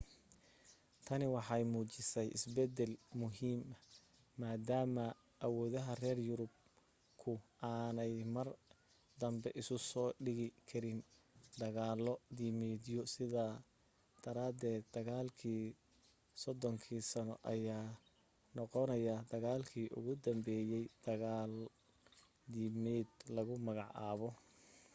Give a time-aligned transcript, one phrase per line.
[1.05, 3.77] tani waxay muujisay isbeddel muhiima
[4.41, 5.05] maadaama
[5.45, 7.31] awoodda reer yurubku
[7.71, 8.47] aanay mar
[9.21, 10.99] danbe isu soo dhigi karin
[11.61, 13.53] dagaalo diimeedyo sidaa
[14.23, 15.63] daraadeed dagaalkii
[16.41, 17.87] soddonka sanno ayaa
[18.55, 21.53] noqonaya dagaalkii ugu dambeeyay dagaal
[22.53, 24.29] diimeed lagu magacaabo